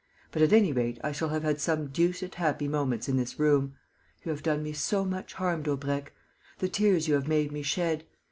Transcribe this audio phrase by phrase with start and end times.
[0.31, 3.75] But at any rate I shall have had some deuced happy moments in this room.
[4.23, 6.11] You have done me so much harm, Daubrecq!
[6.57, 8.05] The tears you have made me shed!